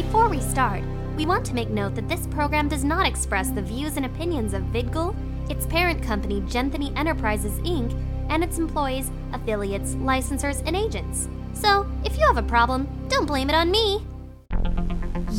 [0.00, 0.82] Before we start,
[1.14, 4.54] we want to make note that this program does not express the views and opinions
[4.54, 5.14] of VidGul,
[5.50, 7.92] its parent company Genthany Enterprises Inc.,
[8.30, 11.28] and its employees, affiliates, licensors, and agents.
[11.52, 14.02] So, if you have a problem, don't blame it on me.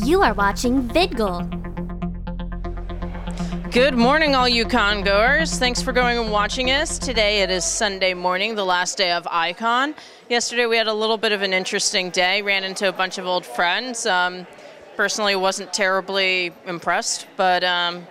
[0.04, 1.61] You are watching VidGul.
[3.72, 4.66] Good morning, all you
[5.02, 5.58] goers.
[5.58, 6.98] Thanks for going and watching us.
[6.98, 9.94] Today it is Sunday morning, the last day of Icon.
[10.28, 12.42] Yesterday we had a little bit of an interesting day.
[12.42, 14.04] Ran into a bunch of old friends.
[14.04, 14.46] Um,
[14.94, 18.06] personally, wasn't terribly impressed, but um,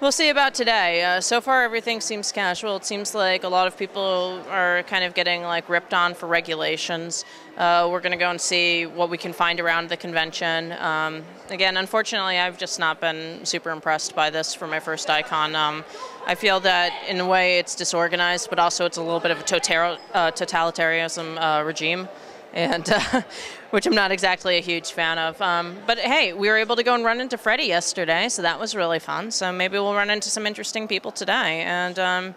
[0.00, 1.02] we'll see about today.
[1.02, 2.76] Uh, so far, everything seems casual.
[2.76, 6.26] It seems like a lot of people are kind of getting like ripped on for
[6.26, 7.24] regulations.
[7.56, 10.72] Uh, we're going to go and see what we can find around the convention.
[10.72, 15.54] Um, again, unfortunately, I've just not been super impressed by this for my first icon.
[15.54, 15.84] Um,
[16.26, 19.38] I feel that in a way it's disorganized, but also it's a little bit of
[19.38, 22.08] a uh, totalitarianism uh, regime,
[22.54, 23.22] and uh,
[23.70, 25.40] which I'm not exactly a huge fan of.
[25.42, 28.58] Um, but hey, we were able to go and run into Freddie yesterday, so that
[28.58, 29.30] was really fun.
[29.30, 32.34] So maybe we'll run into some interesting people today, and um,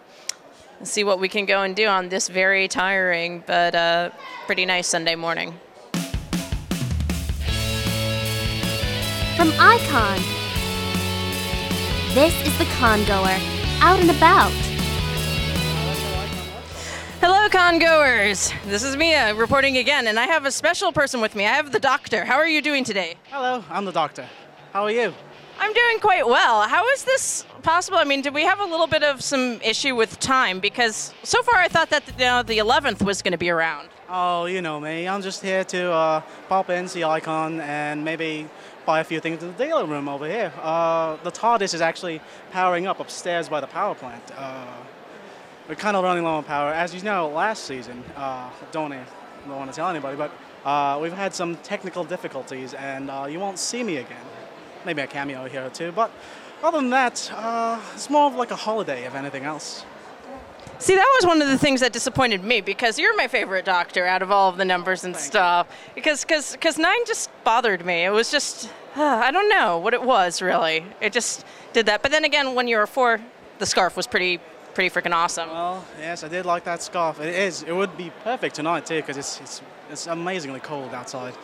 [0.82, 4.10] see what we can go and do on this very tiring but uh,
[4.46, 5.54] pretty nice Sunday morning.
[9.36, 10.18] From Icon,
[12.12, 13.38] this is the Congoer,
[13.80, 14.67] out and about.
[17.20, 18.52] Hello, congoers.
[18.66, 21.46] This is Mia reporting again, and I have a special person with me.
[21.46, 22.24] I have the doctor.
[22.24, 23.16] How are you doing today?
[23.30, 24.24] Hello, I'm the doctor.
[24.72, 25.12] How are you?
[25.58, 26.62] I'm doing quite well.
[26.68, 27.98] How is this possible?
[27.98, 30.60] I mean, did we have a little bit of some issue with time?
[30.60, 33.88] Because so far I thought that you know, the 11th was going to be around.
[34.08, 35.08] Oh, you know me.
[35.08, 38.48] I'm just here to uh, pop in, see Icon, and maybe
[38.86, 40.52] buy a few things in the dealer room over here.
[40.62, 42.20] Uh, the TARDIS is actually
[42.52, 44.22] powering up upstairs by the power plant.
[44.36, 44.64] Uh,
[45.68, 46.72] we're kind of running low on power.
[46.72, 50.32] As you know, last season, uh, don't, don't want to tell anybody, but
[50.64, 54.24] uh, we've had some technical difficulties, and uh, you won't see me again.
[54.86, 56.10] Maybe a cameo here or two, but
[56.62, 59.84] other than that, uh, it's more of like a holiday, if anything else.
[60.80, 64.06] See, that was one of the things that disappointed me because you're my favorite doctor
[64.06, 65.66] out of all of the numbers and Thank stuff.
[65.96, 68.04] Because cause, cause nine just bothered me.
[68.04, 70.84] It was just, uh, I don't know what it was really.
[71.00, 72.02] It just did that.
[72.02, 73.20] But then again, when you were four,
[73.58, 74.38] the scarf was pretty,
[74.78, 75.50] pretty freaking awesome.
[75.50, 77.18] Well, yes, I did like that scarf.
[77.18, 77.64] It is.
[77.64, 81.34] It would be perfect tonight too, because it's, it's it's amazingly cold outside.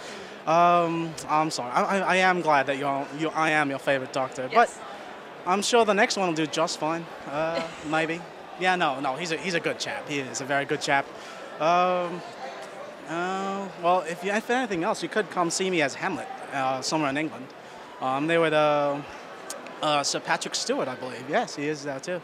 [0.46, 1.72] Um, I'm sorry.
[1.72, 4.54] I, I, I am glad that you're, you I am your favorite doctor, Yes.
[4.54, 7.04] but I'm sure the next one will do just fine.
[7.28, 8.20] Uh, maybe.
[8.60, 9.16] Yeah, no, no.
[9.16, 10.08] He's a he's a good chap.
[10.08, 11.04] He is a very good chap.
[11.58, 12.22] Um,
[13.08, 16.82] uh, well, if, you, if anything else, you could come see me as Hamlet uh,
[16.82, 17.46] somewhere in England.
[18.00, 18.96] Um, they with uh,
[19.82, 21.28] uh, Sir Patrick Stewart, I believe.
[21.28, 22.20] Yes, he is there too.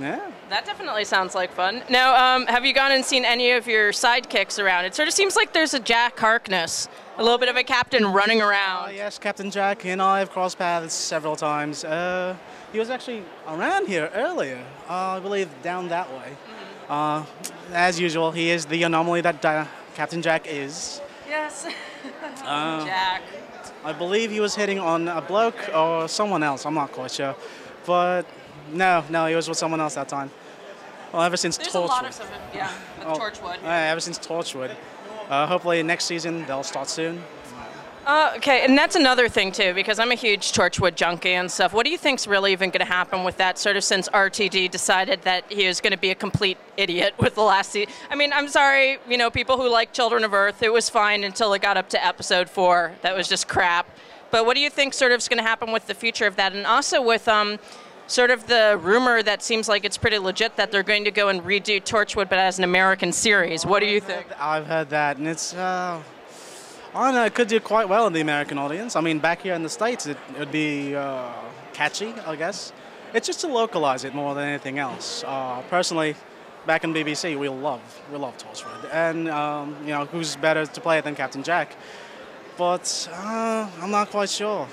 [0.00, 0.30] Yeah.
[0.48, 1.82] That definitely sounds like fun.
[1.90, 4.84] Now, um, have you gone and seen any of your sidekicks around?
[4.84, 8.06] It sort of seems like there's a Jack Harkness, a little bit of a captain
[8.12, 8.94] running Uh, around.
[8.94, 11.84] yes, Captain Jack and I have crossed paths several times.
[11.84, 12.36] Uh,
[12.72, 16.36] he was actually around here earlier, uh, I believe down that way.
[16.88, 17.24] Uh,
[17.72, 19.64] as usual, he is the anomaly that uh,
[19.94, 21.00] Captain Jack is.
[21.28, 21.66] Yes.
[22.44, 23.22] Uh, Jack.
[23.84, 27.34] I believe he was hitting on a bloke or someone else, I'm not quite sure.
[27.84, 28.22] But
[28.72, 30.30] no, no, he was with someone else that time.
[31.12, 31.74] Well, ever since There's Torchwood.
[31.74, 33.62] a lot of stuff, yeah, with Oh, Torchwood.
[33.64, 34.74] uh, ever since Torchwood.
[35.28, 37.22] Uh, hopefully next season they'll start soon.
[38.06, 41.74] Uh, okay, and that's another thing too, because I'm a huge Torchwood junkie and stuff.
[41.74, 43.58] What do you think's really even going to happen with that?
[43.58, 47.34] Sort of since RTD decided that he was going to be a complete idiot with
[47.34, 47.92] the last season.
[48.10, 51.22] I mean, I'm sorry, you know, people who like Children of Earth, it was fine
[51.22, 52.92] until it got up to episode four.
[53.02, 53.86] That was just crap.
[54.30, 56.36] But what do you think sort of is going to happen with the future of
[56.36, 57.58] that, and also with um,
[58.08, 61.28] sort of the rumor that seems like it's pretty legit that they're going to go
[61.28, 63.64] and redo Torchwood, but as an American series?
[63.64, 64.26] What do you think?
[64.40, 65.54] I've heard that, and it's.
[65.54, 66.02] Uh,
[66.94, 67.24] I don't know.
[67.26, 68.96] It could do quite well in the American audience.
[68.96, 71.30] I mean, back here in the states, it would be uh,
[71.74, 72.72] catchy, I guess.
[73.12, 75.22] It's just to localize it more than anything else.
[75.26, 76.16] Uh, personally,
[76.66, 77.80] back in BBC, we love
[78.10, 81.76] we love Torchwood, and um, you know who's better to play it than Captain Jack.
[82.56, 84.66] But uh, I'm not quite sure.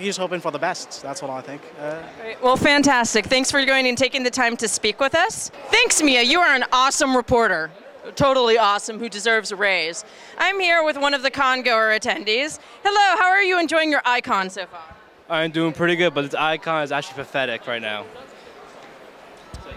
[0.00, 1.02] He's hoping for the best.
[1.02, 1.60] That's what I think.
[1.78, 1.96] Uh,
[2.42, 3.26] Well, fantastic.
[3.26, 5.50] Thanks for going and taking the time to speak with us.
[5.70, 6.22] Thanks, Mia.
[6.22, 7.70] You are an awesome reporter.
[8.16, 10.06] Totally awesome, who deserves a raise.
[10.38, 12.58] I'm here with one of the Congoer attendees.
[12.82, 14.80] Hello, how are you enjoying your icon so far?
[15.28, 18.06] I'm doing pretty good, but this icon is actually pathetic right now.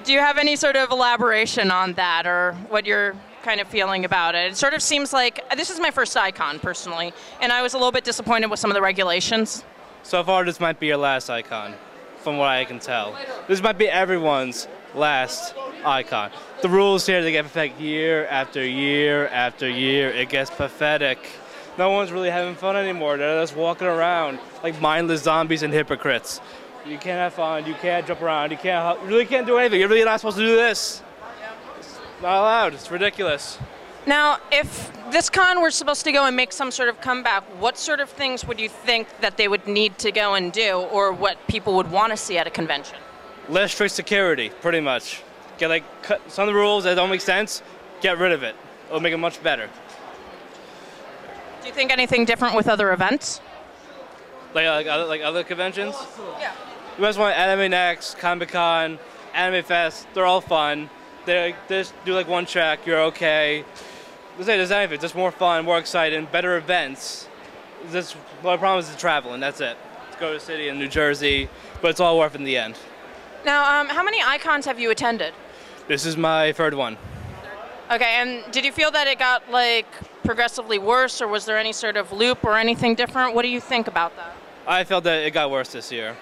[0.05, 4.05] Do you have any sort of elaboration on that or what you're kind of feeling
[4.05, 4.53] about it?
[4.53, 7.77] It sort of seems like this is my first icon personally, and I was a
[7.77, 9.65] little bit disappointed with some of the regulations.
[10.03, 11.75] So far, this might be your last icon,
[12.19, 13.17] from what I can tell.
[13.47, 15.55] This might be everyone's last
[15.85, 16.29] icon.
[16.61, 20.09] The rules here, they get pathetic year after year after year.
[20.09, 21.19] It gets pathetic.
[21.77, 23.17] no one's really having fun anymore.
[23.17, 26.41] They're just walking around like mindless zombies and hypocrites.
[26.85, 27.65] You can't have fun.
[27.65, 28.51] You can't jump around.
[28.51, 29.01] You can't.
[29.03, 29.79] You really can't do anything.
[29.79, 31.01] You're really not supposed to do this.
[31.79, 32.73] It's not allowed.
[32.73, 33.57] It's ridiculous.
[34.05, 37.77] Now, if this con were supposed to go and make some sort of comeback, what
[37.77, 41.13] sort of things would you think that they would need to go and do, or
[41.13, 42.97] what people would want to see at a convention?
[43.47, 45.21] Less strict security, pretty much.
[45.57, 47.61] Get like cut some of the rules that don't make sense.
[48.01, 48.55] Get rid of it.
[48.87, 49.69] It'll make it much better.
[51.61, 53.39] Do you think anything different with other events?
[54.53, 55.95] Like like other, like other conventions.
[55.97, 56.53] Oh, yeah.
[56.97, 58.99] You guys want Anime Next, Comic Con,
[59.33, 60.07] Anime Fest.
[60.13, 60.89] They're all fun.
[61.25, 62.85] They they just do like one track.
[62.85, 63.63] You're okay.
[64.35, 64.99] Let's say there's anything.
[64.99, 67.27] Just more fun, more exciting, better events.
[67.87, 69.77] This my problem is the travel, and that's it.
[70.05, 71.49] Let's go to the city in New Jersey,
[71.81, 72.77] but it's all worth it in the end.
[73.45, 75.33] Now, um, how many icons have you attended?
[75.87, 76.97] This is my third one.
[77.91, 79.85] Okay, and did you feel that it got like
[80.23, 83.35] progressively worse, or was there any sort of loop or anything different?
[83.35, 84.35] What do you think about that?
[84.65, 86.15] I felt that it got worse this year.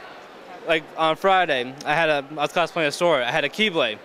[0.68, 3.26] Like on Friday, I had a I was cosplaying a Sora.
[3.26, 4.00] I had a Keyblade.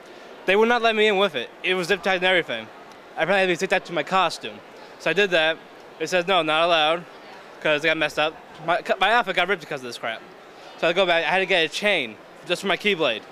[0.45, 1.51] They would not let me in with it.
[1.65, 2.69] It was zip tied and everything.
[3.17, 4.59] I probably had to zip tied to my costume.
[4.99, 5.59] So I did that.
[5.99, 7.05] It says no, not allowed,
[7.57, 8.35] because it got messed up.
[8.67, 10.21] My, my outfit got ripped because of this crap.
[10.79, 11.25] So I go back.
[11.25, 12.17] I had to get a chain
[12.47, 13.23] just for my Keyblade.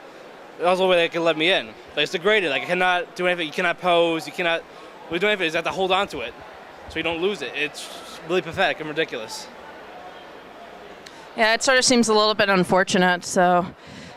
[0.59, 1.67] That was the only way they could let me in.
[1.67, 2.51] Like, it's degraded.
[2.51, 3.47] Like I cannot do anything.
[3.47, 4.27] You cannot pose.
[4.27, 4.63] You cannot.
[5.11, 5.47] We do anything.
[5.47, 6.33] You have to hold on to it,
[6.89, 7.53] so you don't lose it.
[7.55, 7.87] It's
[8.29, 9.47] really pathetic and ridiculous.
[11.37, 13.25] Yeah, it sort of seems a little bit unfortunate.
[13.25, 13.67] So,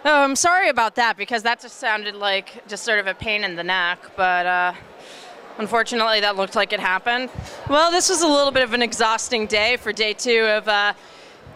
[0.06, 3.44] oh, I'm sorry about that because that just sounded like just sort of a pain
[3.44, 4.00] in the neck.
[4.16, 4.74] But uh,
[5.58, 7.30] unfortunately, that looked like it happened.
[7.70, 10.94] Well, this was a little bit of an exhausting day for day two of uh,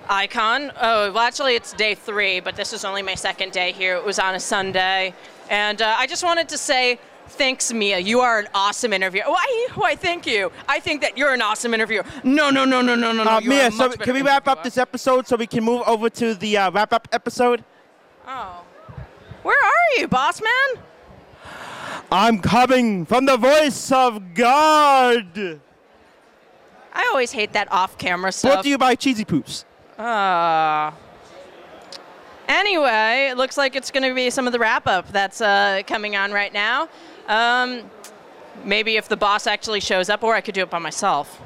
[0.09, 0.71] Icon.
[0.81, 3.95] Oh, well, actually, it's day three, but this is only my second day here.
[3.95, 5.13] It was on a Sunday,
[5.49, 6.99] and uh, I just wanted to say.
[7.27, 7.97] Thanks, Mia.
[7.97, 9.23] You are an awesome interviewer.
[9.25, 9.67] Why?
[9.75, 9.95] Why?
[9.95, 10.51] Thank you.
[10.67, 12.03] I think that you're an awesome interviewer.
[12.25, 13.31] No, no, no, no, no, no, no.
[13.31, 16.35] Uh, Mia, so can we wrap up this episode so we can move over to
[16.35, 17.63] the uh, wrap up episode?
[18.27, 18.65] Oh.
[19.43, 20.83] Where are you, boss man?
[22.11, 25.61] I'm coming from the voice of God.
[26.93, 28.63] I always hate that off camera Brought stuff.
[28.63, 29.63] to you by Cheesy Poops.
[29.97, 30.91] Uh,
[32.49, 35.83] anyway, it looks like it's going to be some of the wrap up that's uh,
[35.87, 36.89] coming on right now.
[37.29, 37.89] Um,
[38.65, 41.41] maybe if the boss actually shows up, or I could do it by myself.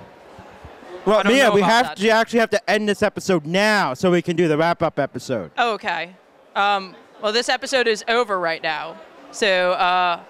[1.06, 1.98] Well, Mia, we have that.
[1.98, 4.98] to actually have to end this episode now so we can do the wrap up
[4.98, 5.52] episode.
[5.60, 6.16] Oh, okay.
[6.56, 8.98] Um, well, this episode is over right now.
[9.30, 10.22] So, uh,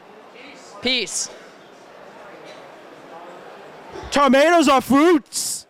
[0.86, 1.32] peace.
[4.12, 5.66] Tomatoes are fruits.